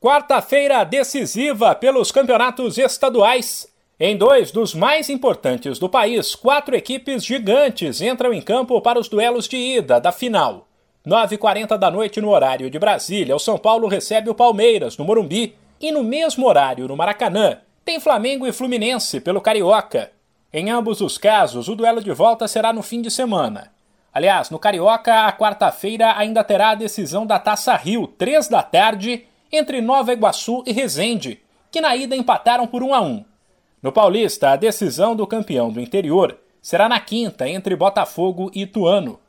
[0.00, 3.66] Quarta-feira decisiva pelos campeonatos estaduais.
[3.98, 9.08] Em dois dos mais importantes do país, quatro equipes gigantes entram em campo para os
[9.08, 10.68] duelos de ida da final.
[11.04, 15.56] 9h40 da noite no horário de Brasília, o São Paulo recebe o Palmeiras no Morumbi
[15.80, 20.12] e no mesmo horário no Maracanã tem Flamengo e Fluminense pelo Carioca.
[20.52, 23.72] Em ambos os casos, o duelo de volta será no fim de semana.
[24.14, 29.26] Aliás, no Carioca, a quarta-feira ainda terá a decisão da Taça Rio, três da tarde
[29.50, 31.40] entre Nova Iguaçu e Resende,
[31.70, 33.24] que na ida empataram por 1 a 1.
[33.82, 39.20] No Paulista, a decisão do campeão do interior será na quinta entre Botafogo e Ituano.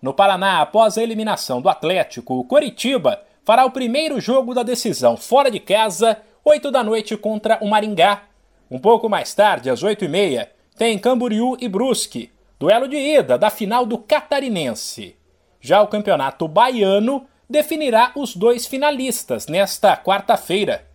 [0.00, 5.16] No Paraná, após a eliminação do Atlético, o Coritiba fará o primeiro jogo da decisão
[5.16, 8.22] fora de casa, 8 da noite contra o Maringá.
[8.70, 13.36] Um pouco mais tarde, às 8 e meia, tem Camboriú e Brusque, duelo de ida
[13.36, 15.16] da final do Catarinense.
[15.60, 20.86] Já o campeonato baiano definirá os dois finalistas nesta quarta-feira.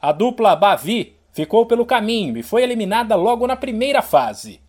[0.00, 4.60] A dupla Bavi ficou pelo caminho e foi eliminada logo na primeira fase.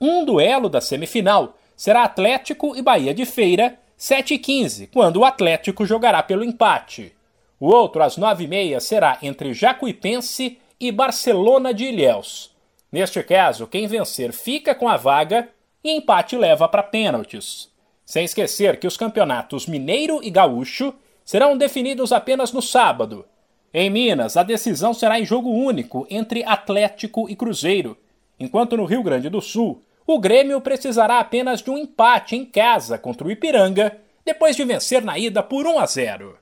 [0.00, 5.24] Um duelo da semifinal será Atlético e Bahia de Feira, 7 e 15, quando o
[5.24, 7.12] Atlético jogará pelo empate.
[7.58, 12.54] O outro, às 9h30, será entre Jacuipense e Barcelona de Ilhéus.
[12.92, 15.48] Neste caso, quem vencer fica com a vaga
[15.82, 17.72] e empate leva para pênaltis.
[18.04, 23.24] Sem esquecer que os campeonatos Mineiro e Gaúcho serão definidos apenas no sábado.
[23.72, 27.96] Em Minas, a decisão será em jogo único entre Atlético e Cruzeiro,
[28.38, 32.98] enquanto no Rio Grande do Sul, o Grêmio precisará apenas de um empate em casa
[32.98, 36.38] contra o Ipiranga, depois de vencer na ida por 1 a 0.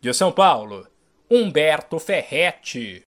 [0.00, 0.86] De São Paulo,
[1.30, 3.04] Humberto Ferretti.